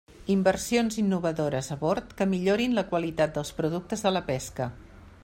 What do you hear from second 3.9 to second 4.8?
de la pesca.